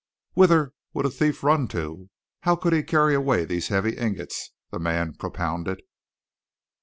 [0.33, 2.09] "Whither would a thief run to?
[2.39, 5.83] How could he carry away these heavy ingots?" the man propounded.